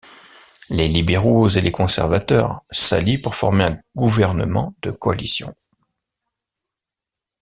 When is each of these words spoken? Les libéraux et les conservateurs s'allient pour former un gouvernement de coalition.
Les 0.71 0.87
libéraux 0.87 1.47
et 1.47 1.61
les 1.61 1.71
conservateurs 1.71 2.63
s'allient 2.71 3.19
pour 3.19 3.35
former 3.35 3.65
un 3.65 3.79
gouvernement 3.95 4.73
de 4.81 4.89
coalition. 4.89 5.53